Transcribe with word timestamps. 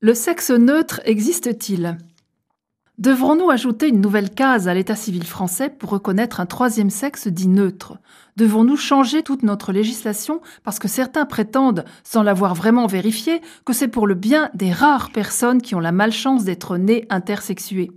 Le 0.00 0.14
sexe 0.14 0.52
neutre 0.52 1.00
existe-t-il? 1.06 1.98
Devrons-nous 2.98 3.50
ajouter 3.50 3.88
une 3.88 4.00
nouvelle 4.00 4.30
case 4.30 4.68
à 4.68 4.74
l'état 4.74 4.94
civil 4.94 5.24
français 5.24 5.70
pour 5.70 5.90
reconnaître 5.90 6.38
un 6.38 6.46
troisième 6.46 6.88
sexe 6.88 7.26
dit 7.26 7.48
neutre? 7.48 7.98
Devons-nous 8.36 8.76
changer 8.76 9.24
toute 9.24 9.42
notre 9.42 9.72
législation 9.72 10.40
parce 10.62 10.78
que 10.78 10.86
certains 10.86 11.26
prétendent, 11.26 11.84
sans 12.04 12.22
l'avoir 12.22 12.54
vraiment 12.54 12.86
vérifié, 12.86 13.42
que 13.64 13.72
c'est 13.72 13.88
pour 13.88 14.06
le 14.06 14.14
bien 14.14 14.50
des 14.54 14.70
rares 14.70 15.10
personnes 15.10 15.60
qui 15.60 15.74
ont 15.74 15.80
la 15.80 15.90
malchance 15.90 16.44
d'être 16.44 16.76
nées 16.76 17.04
intersexuées? 17.10 17.90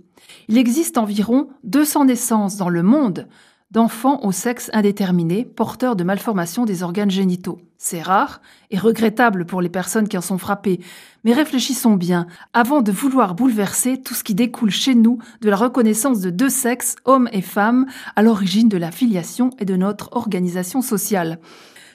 Il 0.48 0.58
existe 0.58 0.98
environ 0.98 1.50
200 1.62 2.06
naissances 2.06 2.56
dans 2.56 2.68
le 2.68 2.82
monde 2.82 3.28
d'enfants 3.72 4.20
au 4.22 4.32
sexe 4.32 4.70
indéterminé 4.74 5.44
porteurs 5.44 5.96
de 5.96 6.04
malformations 6.04 6.64
des 6.64 6.82
organes 6.82 7.10
génitaux. 7.10 7.58
C'est 7.78 8.02
rare 8.02 8.42
et 8.70 8.78
regrettable 8.78 9.46
pour 9.46 9.60
les 9.60 9.70
personnes 9.70 10.06
qui 10.06 10.18
en 10.18 10.20
sont 10.20 10.38
frappées, 10.38 10.78
mais 11.24 11.32
réfléchissons 11.32 11.94
bien 11.94 12.26
avant 12.52 12.82
de 12.82 12.92
vouloir 12.92 13.34
bouleverser 13.34 14.00
tout 14.00 14.14
ce 14.14 14.22
qui 14.22 14.34
découle 14.34 14.70
chez 14.70 14.94
nous 14.94 15.18
de 15.40 15.50
la 15.50 15.56
reconnaissance 15.56 16.20
de 16.20 16.30
deux 16.30 16.50
sexes, 16.50 16.96
hommes 17.06 17.28
et 17.32 17.40
femmes, 17.40 17.86
à 18.14 18.22
l'origine 18.22 18.68
de 18.68 18.76
la 18.76 18.92
filiation 18.92 19.50
et 19.58 19.64
de 19.64 19.74
notre 19.74 20.10
organisation 20.12 20.82
sociale. 20.82 21.40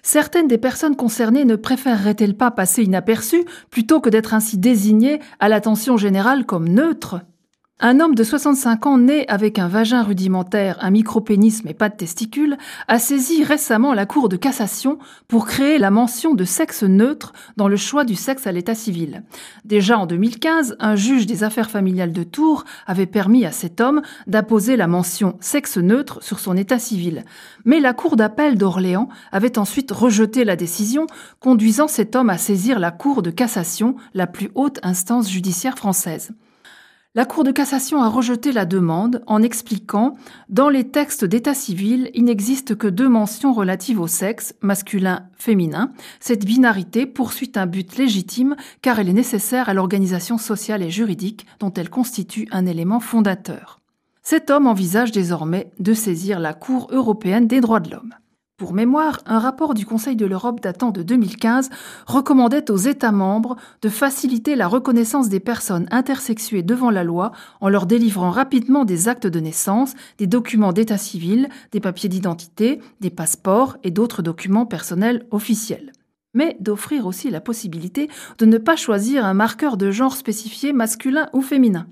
Certaines 0.02 0.48
des 0.48 0.58
personnes 0.58 0.96
concernées 0.96 1.46
ne 1.46 1.56
préféreraient-elles 1.56 2.38
pas 2.38 2.52
passer 2.52 2.84
inaperçues 2.84 3.46
plutôt 3.70 4.02
que 4.02 4.10
d'être 4.10 4.34
ainsi 4.34 4.58
désignées 4.58 5.20
à 5.40 5.48
l'attention 5.48 5.96
générale 5.96 6.46
comme 6.46 6.68
neutres? 6.68 7.22
Un 7.80 8.00
homme 8.00 8.16
de 8.16 8.24
65 8.24 8.88
ans 8.88 8.98
né 8.98 9.28
avec 9.28 9.60
un 9.60 9.68
vagin 9.68 10.02
rudimentaire, 10.02 10.78
un 10.82 10.90
micropénis 10.90 11.62
mais 11.64 11.76
pas 11.76 11.90
de 11.90 11.96
testicules, 11.96 12.58
a 12.88 12.98
saisi 12.98 13.44
récemment 13.44 13.94
la 13.94 14.08
Cour 14.08 14.30
de 14.30 14.36
cassation 14.36 14.98
pour 15.28 15.46
créer 15.46 15.78
la 15.78 15.92
mention 15.92 16.34
de 16.34 16.44
sexe 16.44 16.82
neutre 16.82 17.34
dans 17.56 17.68
le 17.68 17.76
choix 17.76 18.04
du 18.04 18.16
sexe 18.16 18.48
à 18.48 18.52
l'état 18.52 18.74
civil. 18.74 19.22
Déjà 19.64 20.00
en 20.00 20.08
2015, 20.08 20.78
un 20.80 20.96
juge 20.96 21.28
des 21.28 21.44
affaires 21.44 21.70
familiales 21.70 22.14
de 22.14 22.24
Tours 22.24 22.66
avait 22.88 23.06
permis 23.06 23.46
à 23.46 23.52
cet 23.52 23.80
homme 23.80 24.02
d'apposer 24.26 24.76
la 24.76 24.88
mention 24.88 25.38
sexe 25.40 25.78
neutre 25.78 26.24
sur 26.24 26.40
son 26.40 26.58
état 26.58 26.80
civil. 26.80 27.26
Mais 27.64 27.80
la 27.80 27.94
Cour 27.94 28.16
d'appel 28.16 28.58
d'Orléans 28.58 29.08
avait 29.32 29.60
ensuite 29.60 29.92
rejeté 29.92 30.46
la 30.46 30.56
décision, 30.56 31.06
conduisant 31.40 31.88
cet 31.88 32.16
homme 32.16 32.32
à 32.32 32.40
saisir 32.40 32.80
la 32.80 32.90
Cour 32.90 33.22
de 33.22 33.30
cassation, 33.30 33.98
la 34.16 34.26
plus 34.26 34.50
haute 34.56 34.80
instance 34.82 35.30
judiciaire 35.30 35.78
française. 35.78 36.32
La 37.18 37.26
Cour 37.26 37.44
de 37.44 37.50
cassation 37.50 38.04
a 38.04 38.10
rejeté 38.10 38.52
la 38.52 38.66
demande 38.68 39.24
en 39.26 39.42
expliquant 39.42 40.14
Dans 40.50 40.70
les 40.70 40.84
textes 40.84 41.26
d'état 41.26 41.56
civil, 41.56 42.12
il 42.14 42.26
n'existe 42.26 42.76
que 42.76 42.86
deux 42.86 43.10
mentions 43.10 43.54
relatives 43.54 44.00
au 44.00 44.06
sexe, 44.06 44.54
masculin-féminin. 44.62 45.94
Cette 46.20 46.46
binarité 46.46 47.08
poursuit 47.08 47.52
un 47.56 47.66
but 47.66 47.98
légitime 47.98 48.56
car 48.84 49.00
elle 49.00 49.10
est 49.10 49.14
nécessaire 49.14 49.68
à 49.68 49.74
l'organisation 49.74 50.38
sociale 50.38 50.84
et 50.84 50.92
juridique 50.92 51.48
dont 51.60 51.74
elle 51.74 51.90
constitue 51.90 52.48
un 52.52 52.68
élément 52.68 53.00
fondateur. 53.00 53.80
Cet 54.22 54.52
homme 54.52 54.68
envisage 54.68 55.12
désormais 55.12 55.72
de 55.80 55.96
saisir 55.96 56.40
la 56.40 56.54
Cour 56.54 56.88
européenne 56.92 57.48
des 57.48 57.62
droits 57.62 57.80
de 57.80 57.90
l'homme. 57.90 58.14
Pour 58.58 58.74
mémoire, 58.74 59.20
un 59.28 59.38
rapport 59.38 59.76
du 59.76 59.86
Conseil 59.86 60.16
de 60.16 60.26
l'Europe 60.26 60.62
datant 60.62 60.90
de 60.90 61.04
2015 61.04 61.70
recommandait 62.08 62.72
aux 62.72 62.78
États 62.78 63.12
membres 63.12 63.56
de 63.84 63.90
faciliter 63.90 64.56
la 64.56 64.68
reconnaissance 64.68 65.30
des 65.30 65.40
personnes 65.40 65.88
intersexuées 65.92 66.64
devant 66.64 66.90
la 66.90 67.04
loi 67.04 67.34
en 67.62 67.70
leur 67.70 67.86
délivrant 67.86 68.32
rapidement 68.32 68.84
des 68.84 69.10
actes 69.10 69.28
de 69.28 69.40
naissance, 69.40 69.94
des 70.18 70.26
documents 70.26 70.74
d'état 70.74 70.98
civil, 70.98 71.50
des 71.72 71.80
papiers 71.80 72.10
d'identité, 72.10 72.82
des 73.00 73.12
passeports 73.12 73.78
et 73.84 73.92
d'autres 73.92 74.24
documents 74.24 74.66
personnels 74.66 75.28
officiels 75.30 75.92
mais 76.34 76.56
d'offrir 76.60 77.08
aussi 77.08 77.32
la 77.32 77.42
possibilité 77.42 78.10
de 78.38 78.46
ne 78.46 78.60
pas 78.60 78.76
choisir 78.76 79.26
un 79.26 79.34
marqueur 79.34 79.76
de 79.76 79.90
genre 79.90 80.16
spécifié 80.16 80.72
masculin 80.72 81.30
ou 81.34 81.42
féminin. 81.42 81.88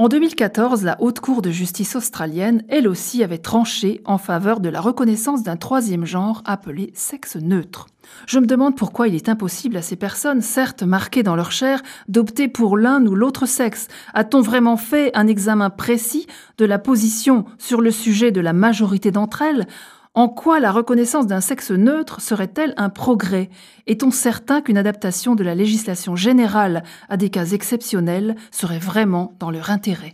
En 0.00 0.08
2014, 0.08 0.82
la 0.82 0.96
Haute 1.02 1.20
Cour 1.20 1.42
de 1.42 1.50
justice 1.50 1.94
australienne, 1.94 2.64
elle 2.70 2.88
aussi, 2.88 3.22
avait 3.22 3.36
tranché 3.36 4.00
en 4.06 4.16
faveur 4.16 4.60
de 4.60 4.70
la 4.70 4.80
reconnaissance 4.80 5.42
d'un 5.42 5.58
troisième 5.58 6.06
genre 6.06 6.40
appelé 6.46 6.90
sexe 6.94 7.36
neutre. 7.36 7.86
Je 8.26 8.38
me 8.38 8.46
demande 8.46 8.78
pourquoi 8.78 9.08
il 9.08 9.14
est 9.14 9.28
impossible 9.28 9.76
à 9.76 9.82
ces 9.82 9.96
personnes, 9.96 10.40
certes 10.40 10.82
marquées 10.82 11.22
dans 11.22 11.36
leur 11.36 11.52
chair, 11.52 11.82
d'opter 12.08 12.48
pour 12.48 12.78
l'un 12.78 13.04
ou 13.04 13.14
l'autre 13.14 13.44
sexe. 13.44 13.88
A-t-on 14.14 14.40
vraiment 14.40 14.78
fait 14.78 15.14
un 15.14 15.26
examen 15.26 15.68
précis 15.68 16.26
de 16.56 16.64
la 16.64 16.78
position 16.78 17.44
sur 17.58 17.82
le 17.82 17.90
sujet 17.90 18.32
de 18.32 18.40
la 18.40 18.54
majorité 18.54 19.10
d'entre 19.10 19.42
elles? 19.42 19.66
En 20.14 20.28
quoi 20.28 20.58
la 20.58 20.72
reconnaissance 20.72 21.26
d'un 21.28 21.40
sexe 21.40 21.70
neutre 21.70 22.20
serait-elle 22.20 22.74
un 22.76 22.88
progrès? 22.88 23.48
Est-on 23.86 24.10
certain 24.10 24.60
qu'une 24.60 24.78
adaptation 24.78 25.36
de 25.36 25.44
la 25.44 25.54
législation 25.54 26.16
générale 26.16 26.82
à 27.08 27.16
des 27.16 27.30
cas 27.30 27.46
exceptionnels 27.46 28.34
serait 28.50 28.80
vraiment 28.80 29.34
dans 29.38 29.52
leur 29.52 29.70
intérêt? 29.70 30.08